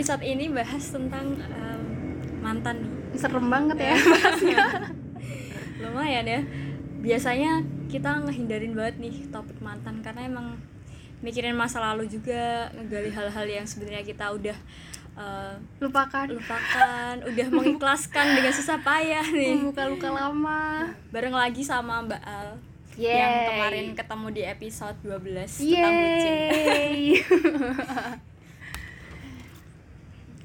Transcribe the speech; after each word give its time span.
episode 0.00 0.24
ini 0.24 0.48
bahas 0.48 0.80
tentang 0.88 1.36
um, 1.36 1.82
mantan 2.40 2.80
nih. 2.80 3.20
Serem 3.20 3.52
banget 3.52 3.92
ya. 3.92 3.92
Lumayan 5.84 6.24
ya. 6.24 6.40
Biasanya 7.04 7.60
kita 7.92 8.24
ngehindarin 8.24 8.72
banget 8.72 8.96
nih 8.96 9.28
topik 9.28 9.60
mantan 9.60 10.00
karena 10.00 10.24
emang 10.24 10.56
mikirin 11.20 11.52
masa 11.52 11.84
lalu 11.84 12.08
juga 12.08 12.72
ngegali 12.80 13.12
hal-hal 13.12 13.44
yang 13.44 13.68
sebenarnya 13.68 14.00
kita 14.00 14.32
udah 14.32 14.56
uh, 15.20 15.60
lupakan. 15.84 16.32
lupakan 16.32 17.20
udah 17.20 17.46
mengikhlaskan 17.60 18.40
dengan 18.40 18.56
susah 18.56 18.80
payah 18.80 19.28
nih. 19.28 19.52
Membuka 19.52 19.84
luka 19.84 20.08
lama. 20.08 20.96
Bareng 21.12 21.36
lagi 21.36 21.60
sama 21.60 22.00
Mbak 22.08 22.22
Al 22.24 22.56
Yeay. 22.96 23.20
yang 23.20 23.36
kemarin 23.52 23.86
ketemu 23.92 24.26
di 24.32 24.42
episode 24.48 24.96
12 25.04 25.60
tentang 25.60 25.92
bucin. 25.92 26.36
Yeay. 26.56 27.20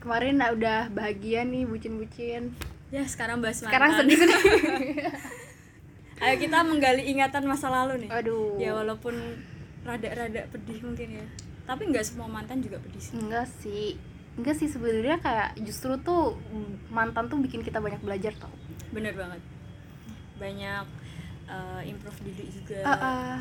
kemarin 0.06 0.38
udah 0.38 0.94
bahagia 0.94 1.42
nih 1.42 1.66
bucin-bucin. 1.66 2.54
Ya 2.94 3.02
sekarang 3.10 3.42
bahas 3.42 3.58
mantan. 3.66 3.74
Sekarang 3.74 3.92
sedih-sedih 3.98 4.38
ayo 6.24 6.36
kita 6.40 6.58
menggali 6.64 7.04
ingatan 7.10 7.44
masa 7.50 7.74
lalu 7.74 8.06
nih. 8.06 8.10
Aduh. 8.14 8.62
Ya 8.62 8.78
walaupun 8.78 9.18
rada-rada 9.82 10.46
pedih 10.54 10.80
mungkin 10.86 11.20
ya. 11.20 11.26
Tapi 11.66 11.90
nggak 11.90 12.06
semua 12.06 12.30
mantan 12.30 12.62
juga 12.62 12.78
pedih 12.78 13.02
sih. 13.02 13.18
Enggak 13.18 13.50
sih. 13.66 13.98
Enggak 14.38 14.56
sih 14.62 14.70
sebenarnya 14.70 15.18
kayak 15.18 15.58
justru 15.66 15.98
tuh 15.98 16.38
mantan 16.94 17.26
tuh 17.26 17.42
bikin 17.42 17.66
kita 17.66 17.82
banyak 17.82 18.00
belajar 18.06 18.38
tau. 18.38 18.54
Bener 18.94 19.18
banget. 19.18 19.42
Banyak 20.38 20.86
uh, 21.50 21.82
improve 21.82 22.20
diri 22.22 22.46
juga. 22.54 22.80
Uh, 22.86 22.94
uh, 22.94 23.34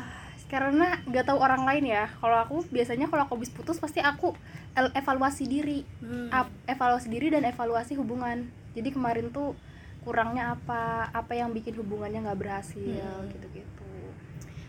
karena 0.49 0.99
nggak 1.05 1.29
tahu 1.29 1.37
orang 1.37 1.63
lain 1.63 1.93
ya. 1.93 2.09
Kalau 2.17 2.37
aku 2.41 2.65
biasanya 2.73 3.05
kalau 3.07 3.29
aku 3.29 3.37
habis 3.37 3.53
putus 3.53 3.77
pasti 3.77 4.01
aku 4.01 4.33
evaluasi 4.75 5.43
diri. 5.45 5.79
Hmm. 5.99 6.29
Evaluasi 6.65 7.07
diri 7.07 7.27
dan 7.29 7.43
evaluasi 7.43 7.95
hubungan. 7.95 8.43
Jadi 8.71 8.91
kemarin 8.91 9.31
tuh 9.31 9.55
kurangnya 10.03 10.53
apa 10.53 11.09
apa 11.09 11.33
yang 11.33 11.49
bikin 11.49 11.73
hubungannya 11.75 12.21
nggak 12.21 12.37
berhasil 12.37 12.77
Hmm. 12.77 13.31
gitu-gitu. 13.31 13.89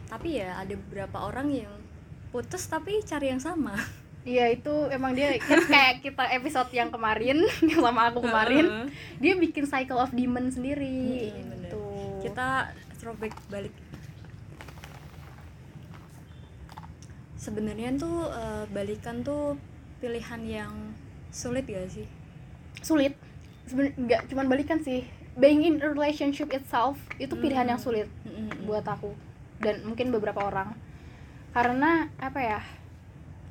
Tapi 0.06 0.38
ya 0.38 0.56
ada 0.56 0.72
beberapa 0.72 1.18
orang 1.20 1.50
yang 1.50 1.74
putus 2.30 2.64
tapi 2.64 3.02
cari 3.02 3.28
yang 3.28 3.42
sama. 3.42 3.74
Iya 4.26 4.50
itu 4.50 4.74
emang 4.90 5.14
dia 5.14 5.38
kan 5.38 5.62
kayak 5.62 6.02
kita 6.02 6.26
episode 6.34 6.66
yang 6.74 6.90
kemarin 6.90 7.46
yang 7.70 7.78
sama 7.78 8.10
aku 8.10 8.26
kemarin 8.26 8.90
dia 9.22 9.38
bikin 9.38 9.70
cycle 9.70 10.02
of 10.02 10.10
demon 10.10 10.50
sendiri 10.50 11.30
Hmm, 11.30 11.46
bener. 11.46 11.70
gitu 11.70 11.82
kita 12.26 12.74
throwback 12.98 13.30
balik. 13.46 13.70
Sebenarnya 17.36 17.94
tuh 17.94 18.26
eh, 18.26 18.64
balikan 18.66 19.22
tuh 19.22 19.54
pilihan 19.98 20.40
yang 20.44 20.72
sulit 21.30 21.64
gak 21.66 21.88
sih? 21.90 22.06
Sulit. 22.80 23.16
Nggak 23.72 24.30
cuman 24.30 24.46
balikan 24.46 24.78
sih. 24.80 25.04
Being 25.36 25.64
in 25.64 25.84
a 25.84 25.88
relationship 25.92 26.48
itself 26.48 26.96
itu 27.20 27.36
pilihan 27.36 27.68
Hmm. 27.68 27.72
yang 27.76 27.80
sulit 27.80 28.08
Mm-mm. 28.24 28.64
buat 28.64 28.86
aku 28.88 29.12
dan 29.60 29.84
mungkin 29.84 30.08
beberapa 30.08 30.40
orang. 30.40 30.72
Karena 31.52 32.08
apa 32.16 32.40
ya 32.40 32.60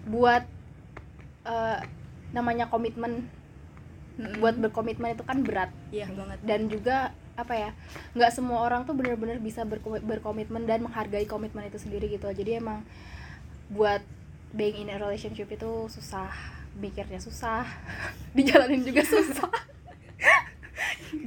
buat 0.05 0.45
eh, 1.45 1.79
namanya 2.33 2.66
komitmen 2.69 3.29
Mm-mm. 4.17 4.41
buat 4.41 4.57
berkomitmen 4.57 5.13
itu 5.13 5.21
kan 5.21 5.45
berat. 5.45 5.69
Iya 5.93 6.09
banget. 6.09 6.39
Dan 6.41 6.71
juga 6.73 7.13
apa 7.35 7.53
ya 7.53 7.69
nggak 8.16 8.31
semua 8.31 8.63
orang 8.63 8.88
tuh 8.88 8.95
benar-benar 8.95 9.43
bisa 9.43 9.67
berko- 9.67 9.99
berkomitmen 10.01 10.63
dan 10.66 10.81
menghargai 10.81 11.27
komitmen 11.27 11.67
itu 11.67 11.77
sendiri 11.77 12.07
gitu. 12.07 12.25
Jadi 12.31 12.63
emang 12.63 12.81
buat 13.69 14.01
being 14.56 14.88
in 14.88 14.89
a 14.89 14.98
relationship 14.98 15.52
itu 15.52 15.92
susah 15.92 16.31
mikirnya 16.80 17.20
susah 17.20 17.67
dijalanin 18.36 18.84
juga 18.84 19.03
susah. 19.03 19.52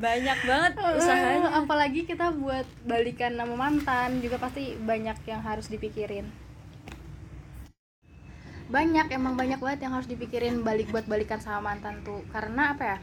Banyak 0.05 0.39
banget 0.45 0.73
usahanya. 0.79 1.49
apalagi 1.65 2.05
kita 2.05 2.31
buat 2.37 2.65
balikan 2.85 3.35
nama 3.35 3.57
mantan 3.57 4.21
juga 4.21 4.37
pasti 4.37 4.77
banyak 4.77 5.17
yang 5.27 5.41
harus 5.41 5.67
dipikirin. 5.73 6.29
Banyak 8.69 9.09
emang 9.11 9.35
banyak 9.35 9.59
banget 9.59 9.89
yang 9.89 9.97
harus 9.97 10.07
dipikirin 10.07 10.61
balik 10.61 10.93
buat 10.93 11.09
balikan 11.09 11.41
sama 11.41 11.73
mantan 11.73 12.05
tuh. 12.05 12.21
Karena 12.29 12.77
apa 12.77 12.85
ya? 12.85 12.99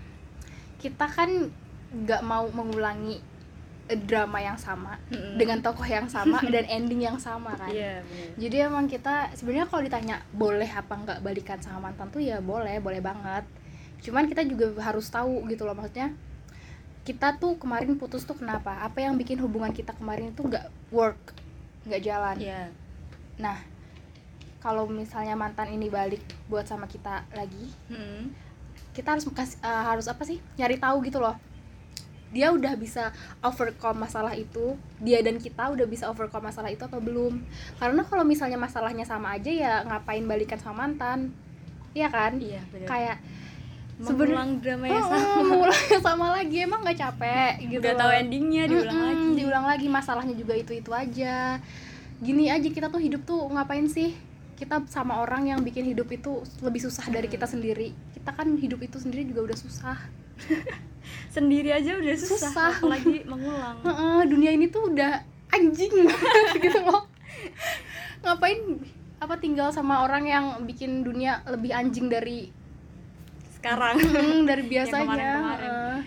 Kita 0.77 1.09
kan 1.09 1.49
nggak 1.91 2.21
mau 2.21 2.47
mengulangi 2.53 3.19
drama 3.85 4.41
yang 4.41 4.57
sama 4.57 4.97
Mm-mm. 5.13 5.37
dengan 5.37 5.61
tokoh 5.61 5.85
yang 5.85 6.09
sama 6.09 6.41
dan 6.53 6.65
ending 6.65 7.05
yang 7.05 7.21
sama 7.21 7.53
kan? 7.53 7.69
Iya 7.69 8.01
bener. 8.01 8.33
jadi 8.41 8.55
emang 8.65 8.89
kita 8.89 9.29
sebenarnya 9.37 9.69
kalau 9.69 9.81
ditanya 9.85 10.25
boleh 10.33 10.65
apa 10.65 10.93
nggak 10.97 11.19
balikan 11.21 11.61
sama 11.61 11.89
mantan 11.89 12.09
tuh 12.09 12.17
ya 12.17 12.41
boleh 12.41 12.81
boleh 12.81 12.97
banget. 12.97 13.45
Cuman 14.01 14.25
kita 14.25 14.41
juga 14.41 14.73
harus 14.81 15.05
tahu 15.13 15.45
gitu 15.53 15.69
loh 15.69 15.77
maksudnya 15.77 16.17
kita 17.05 17.37
tuh 17.37 17.61
kemarin 17.61 17.93
putus 18.01 18.25
tuh 18.25 18.33
kenapa? 18.33 18.73
Apa 18.81 19.05
yang 19.05 19.13
bikin 19.21 19.37
hubungan 19.37 19.69
kita 19.69 19.93
kemarin 19.93 20.33
itu 20.33 20.41
nggak 20.41 20.65
work 20.89 21.37
nggak 21.85 22.01
jalan? 22.01 22.35
Iya. 22.41 22.73
Nah 23.37 23.61
kalau 24.65 24.89
misalnya 24.89 25.37
mantan 25.37 25.69
ini 25.69 25.93
balik 25.93 26.25
buat 26.49 26.65
sama 26.65 26.89
kita 26.89 27.21
lagi 27.37 27.69
Mm-mm. 27.93 28.33
kita 28.97 29.13
harus 29.13 29.29
kasih 29.29 29.61
eh, 29.61 29.83
harus 29.93 30.09
apa 30.09 30.25
sih? 30.25 30.41
Nyari 30.57 30.81
tahu 30.81 31.05
gitu 31.05 31.21
loh 31.21 31.37
dia 32.35 32.51
udah 32.51 32.75
bisa 32.75 33.15
overcome 33.39 34.03
masalah 34.03 34.35
itu? 34.35 34.75
Dia 34.99 35.23
dan 35.23 35.39
kita 35.39 35.71
udah 35.71 35.87
bisa 35.87 36.11
overcome 36.11 36.51
masalah 36.51 36.67
itu 36.67 36.83
apa 36.83 36.99
belum? 36.99 37.39
Karena 37.79 38.03
kalau 38.03 38.27
misalnya 38.27 38.59
masalahnya 38.59 39.07
sama 39.07 39.31
aja 39.31 39.47
ya 39.47 39.73
ngapain 39.87 40.27
balikan 40.27 40.59
sama 40.59 40.83
mantan? 40.83 41.31
Iya 41.95 42.11
kan? 42.11 42.35
Iya 42.35 42.59
bener. 42.67 42.87
Kayak 42.91 43.17
mengulang 43.95 44.59
drama 44.59 44.83
yang 44.91 44.99
Oh, 44.99 45.07
sama. 45.07 45.39
mengulang 45.47 45.83
yang 45.87 46.03
sama 46.03 46.27
lagi. 46.35 46.57
Emang 46.59 46.83
nggak 46.83 46.99
capek 46.99 47.51
gitu 47.71 47.79
udah 47.79 47.95
tahu 47.95 48.11
endingnya 48.11 48.63
diulang 48.67 48.91
Mm-mm, 48.91 49.07
lagi. 49.07 49.27
diulang 49.39 49.65
lagi. 49.65 49.87
Masalahnya 49.87 50.35
juga 50.35 50.53
itu 50.53 50.75
itu 50.75 50.91
aja. 50.91 51.63
Gini 52.19 52.51
aja 52.51 52.67
kita 52.67 52.91
tuh 52.91 52.99
hidup 52.99 53.23
tuh 53.23 53.47
ngapain 53.47 53.87
sih? 53.87 54.11
Kita 54.55 54.83
sama 54.87 55.19
orang 55.19 55.47
yang 55.47 55.59
bikin 55.63 55.83
hidup 55.83 56.11
itu 56.11 56.43
lebih 56.59 56.83
susah 56.83 57.07
dari 57.07 57.31
kita 57.31 57.47
sendiri. 57.47 57.95
Kita 58.11 58.31
kan 58.31 58.51
hidup 58.55 58.83
itu 58.83 58.99
sendiri 58.99 59.23
juga 59.23 59.47
udah 59.47 59.57
susah 59.57 59.95
sendiri 61.29 61.69
aja 61.75 61.99
udah 61.99 62.15
susah, 62.15 62.51
Susah. 62.51 62.71
apalagi 62.79 63.27
mengulang 63.27 63.77
Heeh, 63.87 64.19
dunia 64.29 64.51
ini 64.55 64.71
tuh 64.71 64.91
udah 64.91 65.19
anjing 65.51 65.93
gitu 66.63 66.79
loh 66.83 67.05
ngapain 68.25 68.81
apa 69.21 69.35
tinggal 69.37 69.69
sama 69.69 70.03
orang 70.03 70.25
yang 70.27 70.45
bikin 70.65 71.05
dunia 71.05 71.45
lebih 71.47 71.71
anjing 71.71 72.09
dari 72.09 72.49
sekarang 73.65 73.97
mm, 73.97 74.45
dari 74.45 74.63
biasanya 74.73 75.05
kemarin-kemarin. 75.05 75.71
Heeh. 75.71 75.97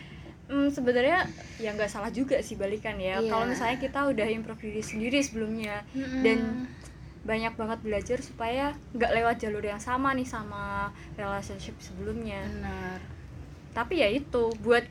Hmm, 0.49 0.69
sebenarnya 0.73 1.29
ya 1.61 1.77
nggak 1.77 1.93
salah 1.93 2.09
juga 2.09 2.41
sih 2.41 2.57
balikan 2.57 2.97
ya. 2.97 3.21
Iya. 3.21 3.29
Kalau 3.29 3.45
misalnya 3.45 3.77
kita 3.83 4.01
udah 4.09 4.27
improve 4.33 4.63
diri 4.65 4.81
sendiri 4.81 5.19
sebelumnya 5.21 5.85
Mm-mm. 5.93 6.23
dan 6.25 6.39
banyak 7.27 7.53
banget 7.59 7.79
belajar 7.85 8.19
supaya 8.25 8.73
nggak 8.97 9.13
lewat 9.13 9.37
jalur 9.45 9.61
yang 9.61 9.83
sama 9.83 10.17
nih 10.17 10.25
sama 10.25 10.89
relationship 11.21 11.77
sebelumnya. 11.83 12.41
benar 12.49 13.01
Tapi 13.77 14.01
ya 14.01 14.09
itu 14.09 14.49
buat 14.65 14.89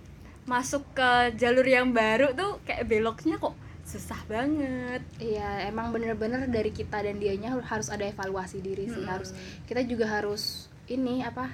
masuk 0.47 0.81
ke 0.96 1.35
jalur 1.35 1.68
yang 1.68 1.91
baru 1.91 2.31
tuh 2.31 2.63
kayak 2.63 2.88
beloknya 2.88 3.35
kok 3.35 3.53
susah 3.88 4.19
banget. 4.28 5.00
Iya, 5.19 5.72
emang 5.72 5.96
bener-bener 5.96 6.44
dari 6.52 6.75
kita 6.75 7.00
dan 7.00 7.19
dianya 7.19 7.56
harus 7.56 7.88
ada 7.88 8.03
evaluasi 8.03 8.59
diri 8.59 8.88
sih. 8.88 9.00
Mm-mm. 9.00 9.12
Harus 9.12 9.31
kita 9.63 9.84
juga 9.88 10.12
harus 10.12 10.68
ini 10.91 11.24
apa? 11.24 11.52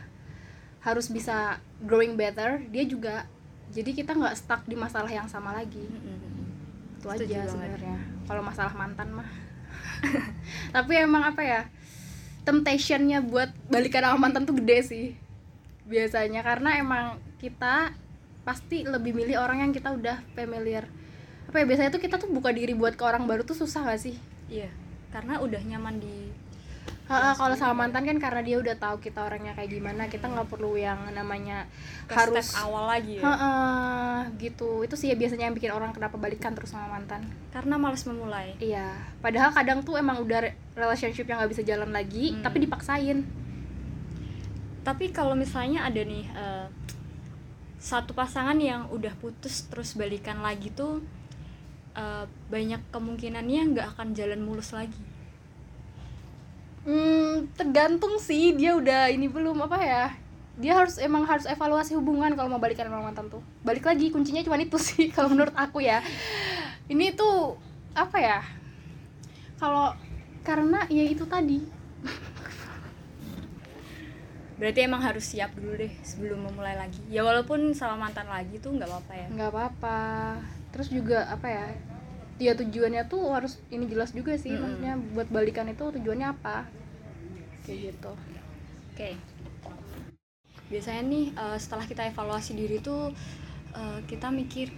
Harus 0.81 1.13
bisa 1.13 1.61
growing 1.81 2.17
better. 2.17 2.65
Dia 2.73 2.85
juga. 2.89 3.29
Jadi 3.73 3.93
kita 3.93 4.17
nggak 4.17 4.37
stuck 4.37 4.61
di 4.65 4.73
masalah 4.73 5.09
yang 5.09 5.29
sama 5.29 5.53
lagi. 5.53 5.85
Mm-mm. 5.85 7.01
Itu 7.01 7.09
Setuju 7.13 7.33
aja 7.37 7.53
sebenarnya. 7.53 7.97
Kalau 8.25 8.41
masalah 8.41 8.73
mantan 8.73 9.09
mah. 9.13 9.29
Tapi 10.75 10.93
emang 10.97 11.21
apa 11.21 11.41
ya? 11.45 11.61
Temptationnya 12.45 13.21
buat 13.21 13.53
balikan 13.69 14.09
sama 14.09 14.29
mantan 14.29 14.49
tuh 14.49 14.57
gede 14.57 14.79
sih. 14.81 15.07
Biasanya 15.85 16.41
karena 16.41 16.81
emang 16.81 17.21
kita 17.37 17.93
pasti 18.43 18.83
lebih 18.83 19.15
milih 19.15 19.39
orang 19.39 19.63
yang 19.63 19.71
kita 19.71 19.91
udah 19.91 20.19
familiar. 20.35 20.87
Apa 21.47 21.63
ya 21.63 21.65
biasanya 21.67 21.91
tuh 21.91 22.01
kita 22.03 22.15
tuh 22.19 22.27
buka 22.31 22.51
diri 22.51 22.75
buat 22.75 22.95
ke 22.95 23.03
orang 23.03 23.23
baru 23.23 23.43
tuh 23.43 23.55
susah 23.55 23.87
gak 23.87 23.99
sih? 23.99 24.15
Iya, 24.47 24.67
karena 25.11 25.39
udah 25.39 25.61
nyaman 25.63 25.97
di 25.99 26.31
Ha, 27.03 27.35
kalau 27.35 27.51
sama 27.59 27.83
mantan 27.83 28.07
kan 28.07 28.15
karena 28.15 28.39
dia 28.39 28.55
udah 28.63 28.79
tahu 28.79 29.03
kita 29.03 29.27
orangnya 29.27 29.51
kayak 29.59 29.75
gimana, 29.75 30.07
kita 30.07 30.23
nggak 30.23 30.47
perlu 30.47 30.79
yang 30.79 30.95
namanya 31.11 31.67
ke 32.07 32.15
harus 32.15 32.47
step 32.47 32.63
awal 32.63 32.87
lagi 32.87 33.19
ya. 33.19 33.27
Ha, 33.27 33.37
gitu. 34.39 34.87
Itu 34.87 34.95
sih 34.95 35.11
ya 35.11 35.15
biasanya 35.19 35.51
yang 35.51 35.55
bikin 35.55 35.75
orang 35.75 35.91
kenapa 35.91 36.15
balikan 36.15 36.55
terus 36.55 36.71
sama 36.71 36.87
mantan. 36.95 37.27
Karena 37.51 37.75
malas 37.75 38.07
memulai. 38.07 38.55
Iya. 38.55 38.95
Padahal 39.19 39.51
kadang 39.51 39.83
tuh 39.83 39.99
emang 39.99 40.23
udah 40.23 40.47
re- 40.47 40.55
relationship 40.79 41.27
yang 41.27 41.43
nggak 41.43 41.51
bisa 41.51 41.63
jalan 41.67 41.91
lagi, 41.91 42.39
Hmm. 42.39 42.43
tapi 42.43 42.63
dipaksain. 42.63 43.19
tapi 44.83 45.15
kalau 45.15 45.31
misalnya 45.31 45.87
ada 45.87 46.03
nih 46.03 46.27
eh, 46.27 46.65
satu 47.83 48.15
pasangan 48.15 48.55
yang 48.55 48.87
udah 48.95 49.11
putus 49.19 49.67
terus 49.67 49.91
balikan 49.99 50.39
lagi 50.39 50.71
tuh 50.71 51.03
eh, 51.99 52.25
banyak 52.47 52.79
kemungkinannya 52.95 53.75
nggak 53.75 53.87
akan 53.99 54.15
jalan 54.15 54.39
mulus 54.39 54.71
lagi. 54.71 55.03
Hmm, 56.87 57.47
tergantung 57.55 58.19
sih 58.19 58.55
dia 58.55 58.75
udah 58.75 59.11
ini 59.11 59.27
belum 59.27 59.59
apa 59.67 59.79
ya? 59.83 60.05
dia 60.53 60.77
harus 60.77 61.01
emang 61.01 61.25
harus 61.25 61.49
evaluasi 61.49 61.97
hubungan 61.97 62.29
kalau 62.37 62.45
mau 62.45 62.61
balikan 62.61 62.85
sama 62.85 63.01
mantan 63.01 63.25
tuh. 63.25 63.41
Balik 63.65 63.89
lagi 63.89 64.13
kuncinya 64.13 64.45
cuma 64.45 64.61
itu 64.61 64.77
sih 64.77 65.09
kalau 65.15 65.33
menurut 65.33 65.53
aku 65.57 65.81
ya. 65.81 66.05
Ini 66.87 67.17
tuh 67.17 67.57
apa 67.97 68.17
ya 68.21 68.39
kalau 69.61 69.93
karena 70.43 70.83
ya 70.91 71.05
itu 71.07 71.23
tadi 71.23 71.63
berarti 74.53 74.85
emang 74.85 75.01
harus 75.01 75.25
siap 75.25 75.57
dulu 75.57 75.73
deh 75.73 75.93
sebelum 76.05 76.45
memulai 76.45 76.77
lagi. 76.77 77.01
Ya 77.09 77.25
walaupun 77.25 77.73
sama 77.73 77.97
mantan 77.97 78.29
lagi 78.29 78.61
tuh 78.61 78.77
nggak 78.77 78.89
apa-apa 78.89 79.13
ya. 79.17 79.27
Nggak 79.33 79.49
apa-apa. 79.49 79.99
Terus 80.69 80.87
juga 80.93 81.25
apa 81.29 81.47
ya 81.49 81.65
ya 82.41 82.57
tujuannya 82.57 83.05
tuh 83.07 83.29
harus 83.29 83.61
ini 83.69 83.85
jelas 83.85 84.09
juga 84.09 84.33
sih 84.35 84.51
Mm-mm. 84.51 84.61
maksudnya 84.61 84.93
buat 85.13 85.27
balikan 85.33 85.69
itu 85.69 85.89
tujuannya 85.89 86.27
apa? 86.37 86.69
Kayak 87.65 87.79
gitu. 87.93 88.11
Oke. 88.93 89.09
Biasanya 90.69 91.01
nih 91.05 91.25
eh, 91.33 91.57
setelah 91.57 91.85
kita 91.89 92.05
evaluasi 92.09 92.53
diri 92.53 92.77
tuh 92.77 93.09
eh, 93.73 93.99
kita 94.05 94.29
mikir 94.29 94.69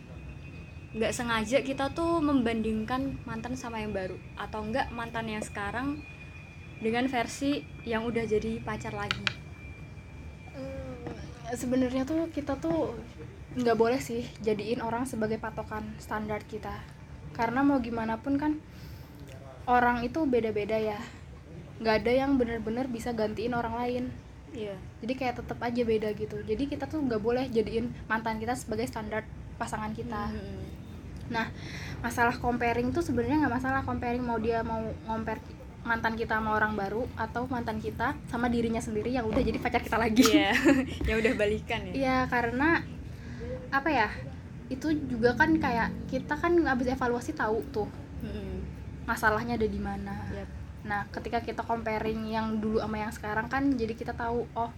nggak 0.95 1.11
sengaja 1.11 1.59
kita 1.59 1.91
tuh 1.91 2.23
membandingkan 2.23 3.19
mantan 3.27 3.59
sama 3.59 3.83
yang 3.83 3.91
baru. 3.91 4.15
Atau 4.39 4.63
enggak 4.63 4.87
mantan 4.95 5.27
yang 5.27 5.43
sekarang 5.43 5.99
dengan 6.79 7.11
versi 7.11 7.63
yang 7.83 8.07
udah 8.07 8.23
jadi 8.23 8.63
pacar 8.63 8.95
lagi 8.95 9.44
sebenarnya 11.53 12.09
tuh 12.09 12.25
kita 12.33 12.57
tuh 12.57 12.97
nggak 13.55 13.77
boleh 13.77 14.01
sih 14.01 14.25
jadiin 14.41 14.81
orang 14.81 15.05
sebagai 15.05 15.37
patokan 15.37 15.85
standar 16.01 16.41
kita. 16.43 16.73
Karena 17.37 17.61
mau 17.61 17.77
gimana 17.77 18.17
pun 18.17 18.41
kan 18.41 18.57
orang 19.69 20.01
itu 20.01 20.25
beda-beda 20.25 20.75
ya. 20.81 20.97
Nggak 21.77 21.95
ada 22.01 22.11
yang 22.25 22.41
bener-bener 22.41 22.89
bisa 22.89 23.13
gantiin 23.13 23.53
orang 23.53 23.75
lain. 23.77 24.03
Iya. 24.55 24.75
Jadi 25.03 25.13
kayak 25.19 25.43
tetap 25.43 25.59
aja 25.61 25.81
beda 25.83 26.09
gitu. 26.15 26.39
Jadi 26.41 26.63
kita 26.65 26.87
tuh 26.87 27.03
nggak 27.03 27.21
boleh 27.21 27.45
jadiin 27.51 27.91
mantan 28.07 28.39
kita 28.41 28.55
sebagai 28.57 28.87
standar 28.89 29.27
pasangan 29.59 29.93
kita. 29.93 30.33
Mhm. 30.33 30.73
nah 31.25 31.49
masalah 32.05 32.37
comparing 32.37 32.93
tuh 32.93 33.01
sebenarnya 33.01 33.45
nggak 33.45 33.55
masalah. 33.57 33.81
Comparing 33.81 34.21
mau 34.21 34.37
dia 34.37 34.61
mau 34.61 34.85
compare 35.09 35.41
mantan 35.85 36.17
kita 36.17 36.41
sama 36.41 36.57
orang 36.57 36.73
baru 36.73 37.05
atau 37.13 37.45
mantan 37.45 37.77
kita 37.77 38.17
sama 38.25 38.49
dirinya 38.49 38.81
sendiri 38.81 39.13
yang 39.13 39.23
udah 39.23 39.39
jadi 39.39 39.61
pacar 39.61 39.79
kita 39.79 39.95
lagi 39.95 40.25
iya 40.25 40.51
yang 41.07 41.21
udah 41.21 41.33
balikan 41.37 41.79
ya 41.85 41.93
Iya 41.93 42.17
karena 42.25 42.81
apa 43.69 43.89
ya 43.89 44.09
itu 44.65 44.89
juga 45.05 45.37
kan 45.37 45.53
kayak 45.55 45.93
kita 46.09 46.33
kan 46.33 46.57
habis 46.65 46.89
evaluasi 46.89 47.31
tahu 47.31 47.61
tuh 47.69 47.85
Mhm. 48.15 48.57
masalahnya 49.05 49.53
ada 49.53 49.69
di 49.69 49.77
mana. 49.77 50.25
Yap. 50.33 50.49
Nah 50.81 51.05
ketika 51.13 51.37
kita 51.37 51.61
comparing 51.61 52.25
yang 52.25 52.57
dulu 52.57 52.81
sama 52.81 52.97
yang 52.97 53.13
sekarang 53.13 53.45
kan 53.45 53.69
jadi 53.71 53.93
kita 53.93 54.17
tahu 54.17 54.49
oh 54.57 54.73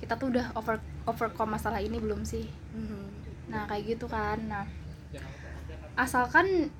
kita 0.00 0.16
tuh 0.16 0.32
udah 0.32 0.56
over 0.56 0.80
overcome 1.04 1.52
masalah 1.52 1.84
ini 1.84 2.00
belum 2.00 2.24
sih. 2.24 2.48
Mhm. 2.72 3.04
Nah 3.52 3.68
kayak 3.68 3.84
gitu 3.92 4.08
kan. 4.08 4.40
Nah 4.48 4.64
asalkan 5.96 6.72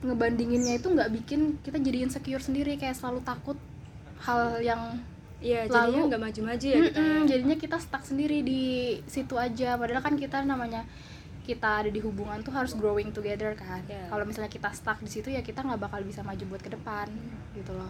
ngebandinginnya 0.00 0.74
itu 0.74 0.88
nggak 0.88 1.10
bikin 1.12 1.40
kita 1.60 1.76
jadi 1.76 1.98
insecure 2.02 2.40
sendiri 2.40 2.74
kayak 2.74 2.94
selalu 2.94 3.20
takut 3.20 3.56
hal 4.18 4.58
yang 4.58 4.96
iya 5.38 5.64
Lalu- 5.64 5.70
jadinya 5.70 6.02
nggak 6.06 6.22
maju-maju 6.22 6.66
ya 6.66 6.78
kita 6.82 6.98
Mm-mm, 6.98 7.16
ya. 7.18 7.28
jadinya 7.28 7.56
kita 7.56 7.76
stuck 7.78 8.02
sendiri 8.02 8.38
di 8.40 8.62
situ 9.06 9.34
aja 9.36 9.74
padahal 9.74 10.00
kan 10.00 10.14
kita 10.14 10.40
namanya 10.42 10.84
kita 11.40 11.82
ada 11.82 11.90
di 11.90 11.98
hubungan 11.98 12.40
tuh 12.40 12.50
harus 12.50 12.72
growing 12.72 13.10
together 13.10 13.52
kan 13.54 13.80
Iya. 13.86 14.08
kalau 14.08 14.24
misalnya 14.24 14.48
kita 14.48 14.68
stuck 14.70 14.98
di 14.98 15.10
situ 15.10 15.28
ya 15.28 15.40
kita 15.40 15.60
nggak 15.60 15.80
bakal 15.80 16.00
bisa 16.00 16.20
maju 16.20 16.44
buat 16.46 16.60
ke 16.60 16.70
depan 16.70 17.08
gitu 17.52 17.72
loh 17.72 17.88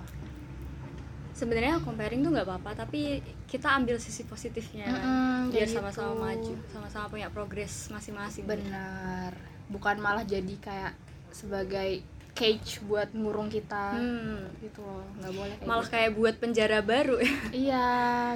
sebenarnya 1.33 1.81
comparing 1.81 2.21
tuh 2.21 2.31
nggak 2.31 2.45
apa-apa 2.45 2.71
tapi 2.77 3.19
kita 3.47 3.73
ambil 3.73 3.97
sisi 3.97 4.23
positifnya 4.23 4.87
kan. 4.89 5.01
Mm-mm, 5.01 5.41
biar 5.51 5.63
kayak 5.63 5.73
sama-sama 5.73 6.07
gitu. 6.07 6.21
maju 6.21 6.53
sama-sama 6.69 7.05
punya 7.09 7.29
progres 7.29 7.89
masing-masing 7.89 8.45
benar 8.45 9.33
bukan 9.67 9.97
malah 9.99 10.23
jadi 10.23 10.55
kayak 10.57 10.93
sebagai 11.33 12.03
cage 12.31 12.81
buat 12.87 13.11
ngurung 13.13 13.51
kita. 13.51 13.97
Hmm, 13.99 14.49
gitu 14.63 14.81
loh. 14.81 15.05
Nggak 15.21 15.33
boleh 15.35 15.55
kayak 15.59 15.69
malah 15.69 15.85
gitu. 15.85 15.93
kayak 15.93 16.11
buat 16.17 16.35
penjara 16.41 16.79
baru. 16.81 17.17
Iya 17.67 17.87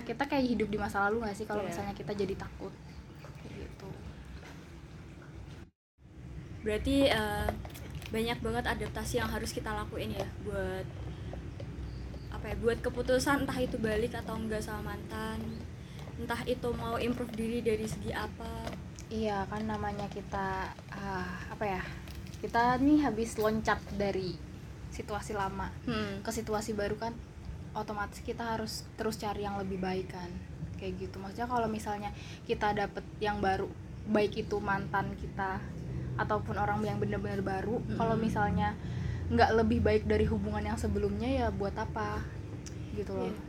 kita 0.03 0.23
kayak 0.27 0.45
hidup 0.45 0.69
di 0.69 0.79
masa 0.79 1.09
lalu 1.09 1.25
nggak 1.25 1.37
sih 1.39 1.47
kalau 1.49 1.63
Iya. 1.65 1.69
misalnya 1.73 1.95
kita 1.97 2.13
jadi 2.13 2.35
takut? 2.37 2.73
Gitu. 3.49 3.89
Berarti 6.65 6.97
eh, 7.09 7.49
banyak 8.11 8.39
banget 8.41 8.65
adaptasi 8.69 9.15
yang 9.21 9.31
harus 9.31 9.51
kita 9.51 9.71
lakuin 9.75 10.15
ya 10.15 10.29
buat 10.47 10.87
apa 12.31 12.45
ya 12.53 12.57
buat 12.61 12.79
keputusan 12.79 13.47
entah 13.47 13.59
itu 13.59 13.77
balik 13.81 14.13
atau 14.15 14.37
enggak 14.37 14.61
sama 14.61 14.93
mantan. 14.95 15.41
Entah 16.21 16.41
itu 16.47 16.69
mau 16.77 16.95
improve 17.01 17.33
diri 17.35 17.59
dari 17.61 17.87
segi 17.89 18.13
apa. 18.13 18.69
Iya 19.09 19.45
kan 19.49 19.65
namanya 19.65 20.07
kita 20.09 20.71
ah, 20.91 21.33
apa 21.53 21.65
ya 21.65 21.83
kita 22.45 22.77
nih 22.77 23.01
habis 23.09 23.41
loncat 23.41 23.81
dari 23.97 24.37
situasi 24.93 25.33
lama 25.33 25.73
hmm. 25.89 26.21
ke 26.21 26.29
situasi 26.29 26.77
baru 26.77 27.01
kan 27.01 27.17
otomatis 27.73 28.21
kita 28.21 28.45
harus 28.45 28.85
terus 29.01 29.17
cari 29.17 29.49
yang 29.49 29.57
lebih 29.57 29.81
baik 29.81 30.13
kan 30.13 30.29
kayak 30.77 31.01
gitu 31.01 31.17
maksudnya 31.17 31.49
kalau 31.49 31.65
misalnya 31.73 32.13
kita 32.45 32.77
dapet 32.77 33.01
yang 33.17 33.41
baru 33.41 33.65
baik 34.13 34.45
itu 34.45 34.61
mantan 34.61 35.17
kita 35.17 35.57
ataupun 36.21 36.61
orang 36.61 36.85
yang 36.85 37.01
benar-benar 37.01 37.41
baru 37.41 37.81
Mm-mm. 37.81 37.97
kalau 37.97 38.13
misalnya 38.13 38.77
nggak 39.33 39.51
lebih 39.65 39.81
baik 39.81 40.05
dari 40.05 40.29
hubungan 40.29 40.69
yang 40.69 40.77
sebelumnya 40.77 41.27
ya 41.27 41.47
buat 41.49 41.73
apa 41.81 42.21
gitu 42.93 43.17
loh 43.17 43.33
Iya. 43.33 43.41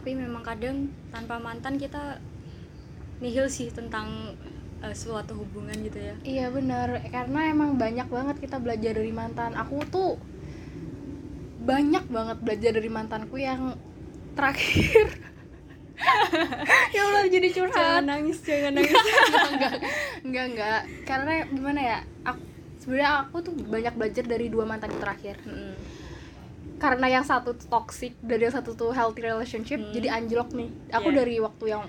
tapi 0.00 0.16
memang 0.16 0.40
kadang 0.40 0.88
tanpa 1.12 1.36
mantan 1.36 1.76
kita 1.76 2.16
nihil 3.20 3.52
sih 3.52 3.68
tentang 3.68 4.32
eh, 4.84 4.94
suatu 4.94 5.32
hubungan 5.34 5.76
gitu 5.80 5.98
ya 5.98 6.14
Iya 6.22 6.46
bener, 6.48 7.00
karena 7.08 7.40
emang 7.48 7.74
banyak 7.74 8.06
banget 8.06 8.36
kita 8.38 8.56
belajar 8.58 8.92
dari 8.94 9.10
mantan. 9.10 9.56
Aku 9.56 9.80
tuh 9.88 10.20
banyak 11.64 12.04
banget 12.06 12.38
belajar 12.40 12.70
dari 12.76 12.90
mantanku 12.92 13.36
yang 13.40 13.72
terakhir. 14.36 15.08
ya 16.94 17.00
Allah 17.00 17.24
jadi 17.30 17.48
jangan 17.48 17.70
curhat. 17.70 18.02
nangis 18.04 18.38
jangan 18.42 18.72
nangis 18.74 18.92
enggak, 19.54 19.74
enggak, 20.20 20.44
enggak. 20.52 20.80
Karena 21.06 21.32
gimana 21.48 21.80
ya? 21.80 21.98
Aku 22.26 22.42
sebenarnya 22.82 23.10
aku 23.24 23.36
tuh 23.40 23.54
banyak 23.56 23.94
belajar 23.96 24.24
dari 24.26 24.46
dua 24.52 24.68
mantan 24.68 24.92
terakhir. 25.00 25.40
Hmm. 25.46 25.72
Karena 26.76 27.06
yang 27.08 27.24
satu 27.24 27.56
tuh 27.56 27.64
toxic, 27.70 28.12
dari 28.20 28.44
yang 28.44 28.52
satu 28.52 28.76
tuh 28.76 28.92
healthy 28.92 29.24
relationship, 29.24 29.80
Hmm. 29.80 29.94
jadi 29.94 30.20
anjlok 30.20 30.52
nih. 30.52 30.68
Aku 30.92 31.08
Iya. 31.08 31.16
dari 31.24 31.36
waktu 31.40 31.64
yang 31.70 31.84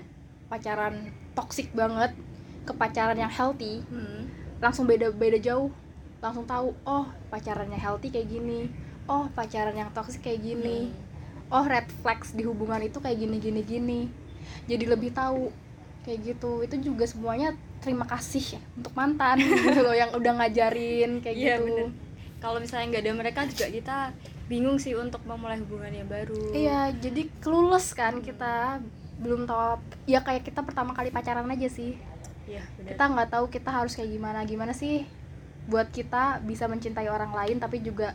pacaran 0.46 1.10
toxic 1.34 1.68
banget 1.76 2.16
ke 2.66 2.74
pacaran 2.74 3.14
yang 3.14 3.30
healthy, 3.30 3.80
Hmm. 3.86 4.26
langsung 4.58 4.84
beda 4.84 5.08
beda 5.10 5.38
jauh. 5.38 5.70
Langsung 6.18 6.42
tahu 6.44 6.74
oh 6.82 7.06
pacarannya 7.30 7.76
healthy 7.76 8.10
kayak 8.10 8.26
gini. 8.26 8.66
Oh 9.06 9.30
pacaran 9.30 9.72
yang 9.72 9.88
toxic 9.92 10.20
kayak 10.20 10.42
gini. 10.42 10.90
Oh 11.46 11.62
red 11.62 11.86
flags 12.02 12.34
di 12.34 12.42
hubungan 12.42 12.82
itu 12.82 12.98
kayak 12.98 13.16
gini 13.16 13.36
gini 13.38 13.60
gini. 13.62 14.00
Jadi 14.66 14.84
lebih 14.84 15.12
tahu 15.12 15.54
kayak 16.02 16.18
gitu. 16.26 16.60
Itu 16.60 16.74
juga 16.82 17.06
semuanya 17.06 17.54
terima 17.78 18.02
kasih 18.02 18.58
ya 18.58 18.60
untuk 18.74 18.90
mantan 18.92 19.38
gitu 19.62 19.78
loh 19.78 19.94
yang 19.94 20.10
udah 20.10 20.32
ngajarin 20.36 21.22
kayak 21.22 21.36
Iya, 21.36 21.56
gitu. 21.62 21.84
kalau 22.36 22.58
misalnya 22.58 22.86
nggak 22.90 23.04
ada 23.04 23.12
mereka 23.14 23.40
juga 23.46 23.66
kita 23.68 23.96
bingung 24.46 24.78
sih 24.78 24.94
untuk 24.94 25.22
memulai 25.22 25.60
hubungan 25.60 25.92
yang 25.92 26.08
baru. 26.08 26.50
Iya 26.50 26.90
jadi 26.96 27.30
clueless 27.38 27.92
kan 27.92 28.18
kita. 28.18 28.80
Belum 29.16 29.44
tahu 29.44 29.78
ya 30.04 30.20
kayak 30.20 30.42
kita 30.42 30.60
pertama 30.60 30.92
kali 30.92 31.08
pacaran 31.08 31.46
aja 31.46 31.68
sih 31.68 31.94
Iya, 32.46 32.62
bener. 32.76 32.88
kita 32.90 33.04
nggak 33.06 33.28
tahu 33.28 33.44
kita 33.48 33.70
harus 33.70 33.92
kayak 33.92 34.08
gimana 34.08 34.40
gimana 34.42 34.70
sih 34.70 35.02
buat 35.66 35.90
kita 35.90 36.40
bisa 36.40 36.64
mencintai 36.64 37.06
orang 37.06 37.30
lain 37.30 37.58
tapi 37.58 37.80
juga 37.80 38.14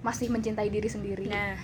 masih 0.00 0.26
mencintai 0.26 0.66
diri 0.66 0.86
sendiri 0.86 1.24
Nah, 1.24 1.54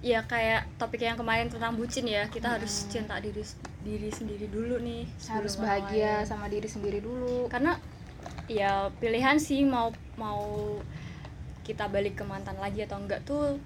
ya 0.00 0.20
kayak 0.22 0.66
topik 0.76 1.00
yang 1.00 1.14
kemarin 1.14 1.46
tentang 1.46 1.72
bucin 1.72 2.04
ya, 2.04 2.26
kita 2.26 2.44
Hmm. 2.46 2.56
harus 2.58 2.84
cinta 2.86 3.16
diri 3.18 3.40
diri 3.80 4.10
sendiri 4.10 4.46
dulu 4.46 4.76
nih. 4.78 5.04
harus 5.28 5.54
bahagia 5.56 6.20
lain. 6.20 6.26
sama 6.26 6.46
diri 6.46 6.66
sendiri 6.66 6.98
dulu 6.98 7.46
Karena 7.46 7.76
ya 8.46 8.90
pilihan 8.94 9.36
sih 9.38 9.62
mau 9.62 9.88
mau 10.14 10.76
kita 11.62 11.86
balik 11.86 12.14
ke 12.14 12.24
mantan 12.24 12.56
lagi 12.56 12.80
atau 12.80 12.98
enggak 12.98 13.22
tuh 13.22 13.56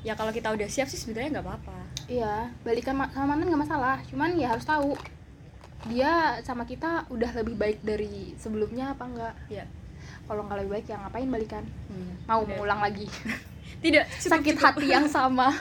ya 0.00 0.14
kalau 0.14 0.30
kita 0.30 0.48
udah 0.48 0.64
siap 0.64 0.86
sih 0.86 0.96
sebenarnya 0.96 1.34
nggak 1.34 1.46
apa-apa. 1.46 1.78
iya 2.06 2.48
balikan 2.62 2.94
ma- 2.94 3.10
sama 3.10 3.34
mantan 3.34 3.48
nggak 3.48 3.64
masalah 3.64 3.96
cuman 4.06 4.32
ya 4.34 4.48
harus 4.48 4.64
tahu 4.64 4.96
dia 5.86 6.42
sama 6.42 6.66
kita 6.66 7.06
udah 7.06 7.30
lebih 7.38 7.54
baik 7.54 7.78
dari 7.86 8.34
sebelumnya 8.34 8.98
apa 8.98 9.04
enggak? 9.06 9.34
Ya. 9.46 9.66
kalau 10.28 10.44
nggak 10.44 10.60
lebih 10.60 10.72
baik 10.76 10.86
ya 10.92 10.96
ngapain 11.00 11.30
balikan? 11.30 11.64
Hmm, 11.88 12.12
mau 12.28 12.44
bener. 12.44 12.60
mengulang 12.60 12.80
lagi. 12.84 13.06
Tidak, 13.84 14.04
cukup, 14.04 14.30
sakit 14.34 14.54
cukup. 14.58 14.66
hati 14.68 14.86
yang 14.90 15.06
sama. 15.08 15.48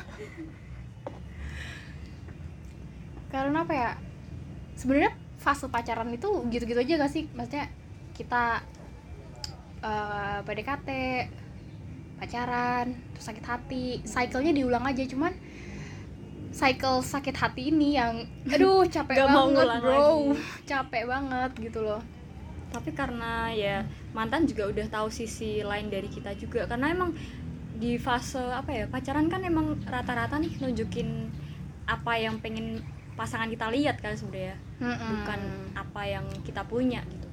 Karena 3.31 3.63
apa 3.63 3.73
ya? 3.75 3.91
Sebenarnya 4.75 5.15
fase 5.39 5.71
pacaran 5.71 6.11
itu 6.11 6.27
gitu-gitu 6.51 6.79
aja 6.83 6.93
gak 6.99 7.11
sih? 7.13 7.31
Maksudnya 7.31 7.71
kita 8.11 8.59
eh, 9.85 10.39
PDKT 10.43 10.89
pacaran 12.17 12.97
terus 13.13 13.25
sakit 13.29 13.45
hati 13.45 13.85
cycle-nya 14.03 14.51
diulang 14.51 14.83
aja. 14.83 15.03
Cuman 15.07 15.31
cycle 16.57 17.05
sakit 17.05 17.37
hati 17.37 17.69
ini 17.69 17.93
yang 17.93 18.25
aduh 18.53 18.81
capek 18.83 19.13
Gak 19.15 19.29
banget 19.29 19.67
bro. 19.77 19.93
lagi. 19.93 20.41
capek 20.71 21.03
banget 21.05 21.51
gitu 21.61 21.79
loh. 21.79 22.01
Tapi 22.67 22.91
karena 22.91 23.53
ya 23.53 23.85
mantan 24.11 24.43
juga 24.43 24.65
udah 24.67 24.85
tahu 24.89 25.07
sisi 25.07 25.61
lain 25.61 25.87
dari 25.87 26.09
kita 26.09 26.33
juga. 26.33 26.65
Karena 26.65 26.89
emang 26.89 27.13
di 27.77 28.01
fase 28.01 28.41
apa 28.41 28.73
ya 28.73 28.85
pacaran 28.89 29.29
kan 29.29 29.45
emang 29.45 29.77
rata-rata 29.85 30.41
nih 30.41 30.57
nunjukin 30.57 31.29
apa 31.85 32.17
yang 32.17 32.41
pengen 32.41 32.81
pasangan 33.13 33.47
kita 33.47 33.69
lihat 33.69 34.01
kan 34.01 34.17
sebenarnya. 34.17 34.57
Mm-mm. 34.77 35.09
bukan 35.09 35.41
apa 35.73 36.01
yang 36.05 36.25
kita 36.41 36.61
punya 36.63 37.01
gitu. 37.03 37.25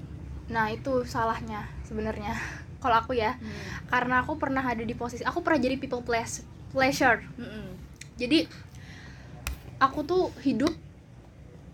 Nah 0.49 0.69
itu 0.69 1.05
salahnya 1.05 1.65
sebenarnya 1.83 2.37
kalau 2.85 3.01
aku 3.01 3.17
ya. 3.17 3.41
Karena 3.89 4.21
aku 4.21 4.37
pernah 4.37 4.61
ada 4.61 4.81
di 4.81 4.93
posisi 4.93 5.25
aku 5.25 5.41
pernah 5.41 5.59
jadi 5.59 5.77
people 5.77 6.05
pleas- 6.05 6.45
pleasure. 6.71 7.25
Mm-mm. 7.37 7.73
jadi 8.15 8.47
aku 9.85 10.01
tuh 10.03 10.33
hidup 10.41 10.73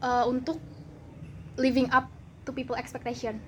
uh, 0.01 0.27
untuk 0.27 0.59
living 1.55 1.87
up 1.91 2.11
to 2.43 2.51
people 2.51 2.75
expectation 2.75 3.39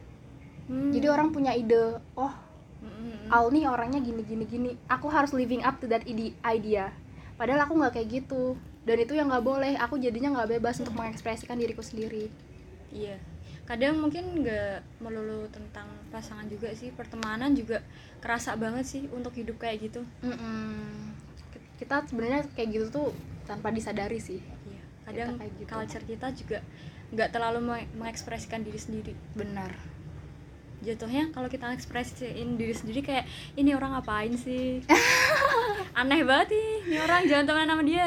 Hmm. 0.63 0.95
jadi 0.95 1.11
orang 1.11 1.35
punya 1.35 1.59
ide 1.59 1.99
oh 2.15 2.31
Mm-mm. 2.79 3.27
Al 3.35 3.51
nih 3.51 3.67
orangnya 3.67 3.99
gini 3.99 4.23
gini 4.23 4.47
gini 4.47 4.71
aku 4.87 5.11
harus 5.11 5.35
living 5.35 5.59
up 5.67 5.83
to 5.83 5.91
that 5.91 6.07
ide 6.07 6.39
idea 6.47 6.95
padahal 7.35 7.67
aku 7.67 7.83
nggak 7.83 7.99
kayak 7.99 8.23
gitu 8.23 8.55
dan 8.87 9.03
itu 9.03 9.19
yang 9.19 9.27
nggak 9.27 9.43
boleh 9.43 9.75
aku 9.75 9.99
jadinya 9.99 10.39
nggak 10.39 10.59
bebas 10.59 10.79
untuk 10.79 10.95
mengekspresikan 10.95 11.59
diriku 11.59 11.83
sendiri 11.83 12.31
Iya, 12.93 13.17
kadang 13.65 13.99
mungkin 13.99 14.45
nggak 14.45 15.01
melulu 15.01 15.49
tentang 15.49 15.89
pasangan 16.13 16.45
juga 16.45 16.69
sih, 16.77 16.93
pertemanan 16.93 17.57
juga 17.57 17.81
kerasa 18.21 18.53
banget 18.53 18.85
sih 18.85 19.03
untuk 19.09 19.33
hidup 19.33 19.57
kayak 19.57 19.89
gitu. 19.89 20.05
Mm-mm. 20.21 21.09
Kita 21.83 22.07
sebenarnya 22.07 22.47
kayak 22.53 22.69
gitu 22.71 22.87
tuh 22.89 23.09
tanpa 23.43 23.69
disadari 23.69 24.17
sih 24.19 24.39
Iya, 24.39 24.81
kadang 25.05 25.31
kayak 25.37 25.53
gitu. 25.59 25.69
culture 25.69 26.05
kita 26.07 26.27
juga 26.33 26.59
nggak 27.11 27.29
terlalu 27.29 27.59
me- 27.61 27.91
mengekspresikan 27.93 28.63
diri 28.63 28.79
sendiri. 28.79 29.13
benar 29.35 29.75
Jatuhnya 30.81 31.31
kalau 31.31 31.47
kita 31.47 31.71
ekspresiin 31.71 32.59
diri 32.59 32.75
sendiri 32.75 33.01
kayak 33.01 33.23
ini 33.55 33.71
orang 33.71 33.95
ngapain 33.95 34.35
sih? 34.35 34.83
Aneh 35.95 36.27
banget 36.27 36.51
nih, 36.51 36.71
ini 36.83 36.97
orang 36.99 37.23
jangan 37.23 37.45
temenan 37.47 37.71
sama 37.71 37.85
dia. 37.87 38.07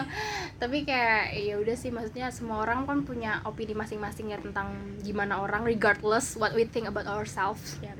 tapi 0.62 0.82
kayak 0.82 1.36
ya 1.36 1.54
udah 1.54 1.76
sih 1.76 1.92
maksudnya 1.92 2.32
semua 2.32 2.64
orang 2.64 2.82
kan 2.82 3.04
punya 3.04 3.38
opini 3.44 3.76
masing-masing 3.76 4.32
ya 4.32 4.40
tentang 4.40 4.72
gimana 4.98 5.38
orang 5.38 5.62
regardless 5.62 6.34
what 6.34 6.50
we 6.50 6.64
think 6.64 6.82
about 6.84 7.06
ourselves 7.06 7.78
Ya, 7.78 7.94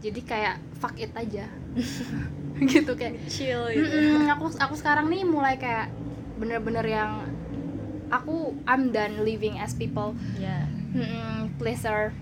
jadi 0.00 0.20
kayak 0.22 0.54
fuck 0.78 0.96
it 0.96 1.12
aja 1.12 1.44
gitu 2.72 2.92
kayak 2.92 3.16
chill 3.26 3.64
gitu. 3.72 3.88
"Mm-mm, 3.88 4.28
aku 4.28 4.52
aku 4.60 4.74
sekarang 4.76 5.08
nih 5.08 5.24
mulai 5.24 5.56
kayak 5.56 5.88
bener-bener 6.36 6.84
yang 6.84 7.24
aku 8.12 8.52
I'm 8.68 8.92
done 8.92 9.24
living 9.24 9.56
as 9.56 9.72
people. 9.72 10.12
Ya, 10.36 10.66
mm, 10.92 11.56
pleaser 11.56 12.12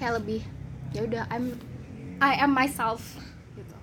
kayak 0.00 0.22
lebih 0.22 0.42
ya 0.96 1.04
udah 1.04 1.24
I'm 1.28 1.56
I 2.22 2.38
am 2.40 2.54
myself. 2.54 3.18
Gitu. 3.52 3.76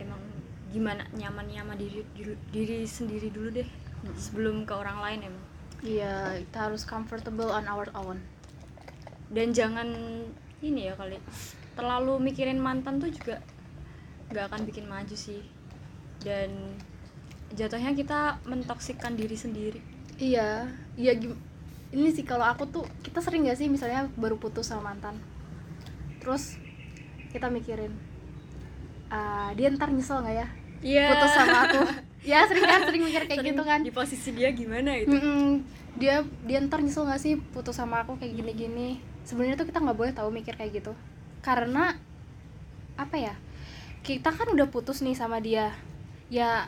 Emang 0.00 0.22
gimana 0.70 1.04
nyaman-nyaman 1.12 1.76
diri, 1.76 2.00
diri 2.16 2.34
diri 2.54 2.78
sendiri 2.86 3.28
dulu 3.28 3.50
deh 3.50 3.68
sebelum 4.16 4.64
ke 4.64 4.72
orang 4.74 4.98
lain 5.02 5.20
emang. 5.32 5.46
iya 5.82 6.38
kita 6.38 6.70
harus 6.70 6.86
comfortable 6.86 7.50
on 7.50 7.66
our 7.66 7.90
own. 7.98 8.22
Dan 9.26 9.50
jangan 9.50 9.90
ini 10.62 10.86
ya 10.86 10.94
kali 10.94 11.18
terlalu 11.74 12.22
mikirin 12.22 12.62
mantan 12.62 13.02
tuh 13.02 13.10
juga 13.10 13.42
nggak 14.32 14.48
akan 14.48 14.64
bikin 14.64 14.88
maju 14.88 15.12
sih. 15.12 15.44
Dan 16.24 16.50
jatuhnya 17.52 17.92
kita 17.92 18.40
mentoksikkan 18.48 19.12
diri 19.14 19.36
sendiri. 19.36 19.80
Iya 20.16 20.68
iya 20.96 21.12
ini 21.92 22.08
sih 22.08 22.24
kalau 22.24 22.48
aku 22.48 22.64
tuh 22.66 22.84
kita 23.04 23.20
sering 23.20 23.44
gak 23.44 23.60
sih 23.60 23.68
misalnya 23.68 24.08
baru 24.16 24.40
putus 24.40 24.72
sama 24.72 24.92
mantan? 24.92 25.20
Terus 26.24 26.56
kita 27.28 27.52
mikirin 27.52 27.92
"Ah, 29.12 29.52
dia 29.52 29.68
ntar 29.68 29.92
nyesel 29.92 30.24
nggak 30.24 30.36
ya? 30.36 30.46
Iya. 30.82 31.04
putus 31.14 31.32
sama 31.32 31.58
aku. 31.68 31.80
Ya 32.22 32.46
sering 32.46 32.62
kan 32.62 32.86
sering 32.86 33.02
mikir 33.02 33.26
kayak 33.26 33.42
Sering 33.42 33.50
gitu 33.50 33.62
kan. 33.66 33.82
di 33.82 33.90
posisi 33.90 34.30
dia 34.30 34.54
gimana 34.54 34.94
gitu? 34.94 35.10
Mm-mm. 35.10 35.66
dia 35.98 36.22
dia 36.46 36.58
ntar 36.62 36.78
nyesel 36.78 37.02
gak 37.02 37.18
sih 37.18 37.34
putus 37.50 37.74
sama 37.74 38.06
aku 38.06 38.14
kayak 38.14 38.38
gini-gini? 38.38 39.02
Sebenarnya 39.26 39.58
tuh 39.58 39.66
kita 39.66 39.82
nggak 39.82 39.98
boleh 39.98 40.14
tahu 40.14 40.30
mikir 40.30 40.54
kayak 40.54 40.70
gitu. 40.80 40.94
Karena 41.42 41.98
apa 42.94 43.16
ya 43.18 43.34
kita 44.02 44.34
kan 44.34 44.50
udah 44.50 44.66
putus 44.66 45.00
nih 45.00 45.14
sama 45.14 45.38
dia. 45.38 45.70
Ya 46.26 46.66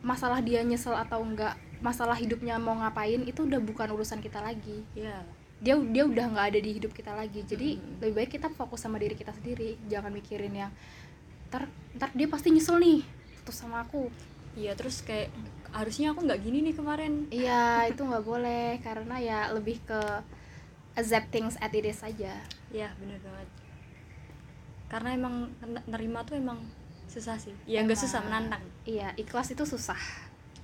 masalah 0.00 0.38
dia 0.38 0.62
nyesel 0.62 0.94
atau 0.94 1.18
enggak 1.26 1.58
masalah 1.82 2.14
hidupnya 2.14 2.58
mau 2.58 2.74
ngapain 2.78 3.22
itu 3.26 3.46
udah 3.46 3.58
bukan 3.58 3.90
urusan 3.94 4.22
kita 4.22 4.38
lagi. 4.42 4.86
Iya. 4.94 5.22
dia 5.58 5.74
dia 5.74 6.06
udah 6.06 6.38
nggak 6.38 6.46
ada 6.54 6.60
di 6.62 6.70
hidup 6.78 6.94
kita 6.94 7.10
lagi. 7.18 7.42
Jadi 7.42 7.82
Mm. 7.82 7.98
lebih 7.98 8.14
baik 8.14 8.30
kita 8.38 8.46
fokus 8.54 8.78
sama 8.78 8.94
diri 9.02 9.18
kita 9.18 9.34
sendiri. 9.34 9.74
Jangan 9.90 10.14
mikirin 10.14 10.54
yang 10.54 10.70
ntar 11.50 11.66
ntar 11.98 12.14
dia 12.14 12.30
pasti 12.30 12.54
nyesel 12.54 12.78
nih 12.78 13.02
putus 13.42 13.58
sama 13.58 13.82
aku. 13.82 14.06
Iya 14.54 14.78
terus 14.78 15.02
kayak 15.02 15.34
harusnya 15.74 16.14
aku 16.14 16.30
nggak 16.30 16.46
gini 16.46 16.62
nih 16.62 16.74
kemarin. 16.78 17.26
Iya, 17.34 17.90
itu 17.90 18.06
nggak 18.06 18.22
boleh. 18.22 18.78
Karena 18.86 19.18
ya 19.18 19.50
lebih 19.50 19.82
ke 19.82 19.98
accept 20.94 21.34
things 21.34 21.58
as 21.58 21.74
it 21.74 21.82
is 21.82 22.06
aja. 22.06 22.38
Iya 22.70 22.94
bener 23.02 23.18
banget 23.18 23.67
karena 24.88 25.14
emang 25.14 25.52
nerima 25.84 26.24
tuh 26.24 26.40
emang 26.40 26.60
susah 27.08 27.40
sih 27.40 27.52
ya 27.64 27.80
nggak 27.84 27.96
susah 27.96 28.20
menantang 28.24 28.64
Iya, 28.88 29.12
ikhlas 29.20 29.52
itu 29.52 29.68
susah. 29.68 30.00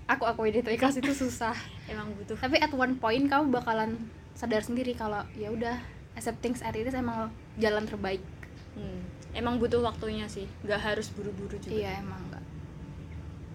Aku 0.08 0.24
akuin 0.24 0.56
itu 0.56 0.72
ikhlas 0.72 0.96
itu 0.96 1.12
susah. 1.12 1.52
emang 1.92 2.08
butuh 2.16 2.40
Tapi 2.40 2.56
at 2.56 2.72
one 2.72 2.96
point 2.96 3.28
kamu 3.28 3.52
bakalan 3.52 4.00
sadar 4.32 4.64
sendiri 4.64 4.96
kalau 4.96 5.20
ya 5.36 5.52
udah 5.52 5.76
accept 6.16 6.40
things 6.40 6.64
as 6.64 6.72
it 6.72 6.88
is 6.88 6.96
emang 6.96 7.28
jalan 7.60 7.84
terbaik. 7.84 8.24
Hmm, 8.72 9.04
emang 9.36 9.60
butuh 9.60 9.84
waktunya 9.84 10.24
sih 10.24 10.48
nggak 10.64 10.80
harus 10.80 11.12
buru-buru 11.12 11.60
juga 11.60 11.76
Iya, 11.84 12.00
emang 12.00 12.20
enggak. 12.32 12.44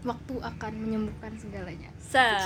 Waktu 0.06 0.34
akan 0.38 0.74
menyembuhkan 0.78 1.34
segalanya. 1.42 1.90
Sa. 1.98 2.46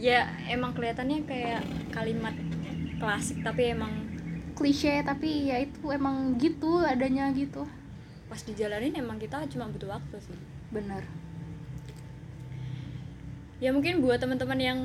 ya 0.00 0.24
emang 0.48 0.72
kelihatannya 0.72 1.28
kayak 1.28 1.62
kalimat 1.92 2.32
klasik 2.96 3.44
tapi 3.44 3.76
emang 3.76 3.92
Klise 4.60 5.00
tapi 5.00 5.48
ya 5.48 5.56
itu 5.56 5.88
emang 5.88 6.36
gitu 6.36 6.84
adanya 6.84 7.32
gitu. 7.32 7.64
pas 8.28 8.44
dijalanin 8.44 8.92
emang 8.92 9.16
kita 9.16 9.40
cuma 9.48 9.64
butuh 9.72 9.88
waktu 9.88 10.20
sih. 10.20 10.36
Bener. 10.68 11.00
ya 13.56 13.72
mungkin 13.72 14.04
buat 14.04 14.20
teman-teman 14.20 14.60
yang 14.60 14.78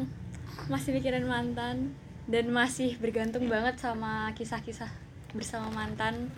masih 0.72 0.96
mikirin 0.96 1.28
mantan 1.28 1.92
dan 2.32 2.48
masih 2.56 2.96
bergantung 3.04 3.52
banget 3.52 3.76
sama 3.76 4.32
kisah-kisah 4.40 4.90
bersama 5.36 5.68
mantan 5.76 6.32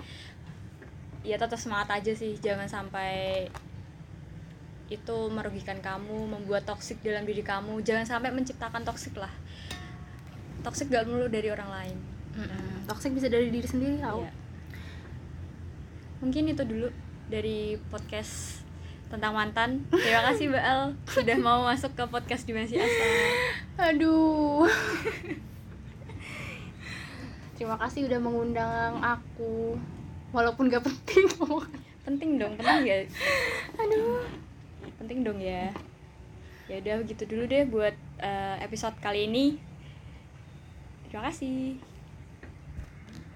ya 1.22 1.38
tetap 1.38 1.62
semangat 1.62 2.01
aja 2.01 2.17
sih. 2.17 2.41
Jangan 2.41 2.65
sampai 2.65 3.46
itu 4.89 5.17
merugikan 5.29 5.77
kamu 5.77 6.25
membuat 6.25 6.65
toksik 6.65 7.06
dalam 7.06 7.22
diri 7.22 7.46
kamu. 7.46 7.86
Jangan 7.86 8.17
sampai 8.17 8.34
menciptakan 8.34 8.82
toksik 8.82 9.13
lah. 9.13 9.32
Toksik 10.65 10.89
gak 10.89 11.06
melulu 11.06 11.29
dari 11.29 11.53
orang 11.53 11.70
lain 11.70 12.17
Mm-mm. 12.38 12.86
Toxic 12.86 13.12
bisa 13.17 13.27
dari 13.27 13.50
diri 13.50 13.65
sendiri 13.65 13.98
tau. 13.98 14.22
Iya. 14.22 14.32
Mungkin 16.22 16.53
itu 16.53 16.63
dulu 16.65 16.88
dari 17.27 17.82
podcast 17.89 18.62
tentang 19.08 19.34
mantan. 19.34 19.82
Terima 19.89 20.22
kasih 20.32 20.51
Mbak 20.51 20.63
El 20.63 20.82
sudah 21.10 21.38
mau 21.39 21.65
masuk 21.65 21.91
ke 21.98 22.03
podcast 22.06 22.46
Dimensi 22.46 22.77
Asa. 22.77 23.06
Aduh. 23.91 24.67
Terima 27.58 27.74
kasih 27.82 28.06
udah 28.06 28.20
mengundang 28.22 29.01
aku. 29.01 29.74
Walaupun 30.29 30.70
gak 30.70 30.86
penting. 30.86 31.25
Penting 32.08 32.39
dong, 32.39 32.56
penting 32.56 32.88
ya. 32.88 32.98
Aduh. 33.75 34.24
Penting 34.96 35.27
dong 35.27 35.44
ya. 35.44 35.67
Ya 36.72 36.79
udah 36.79 37.03
begitu 37.03 37.27
dulu 37.27 37.44
deh 37.51 37.67
buat 37.67 37.96
eh, 38.24 38.56
episode 38.63 38.96
kali 39.03 39.27
ini. 39.27 39.60
Terima 41.08 41.27
kasih. 41.27 41.79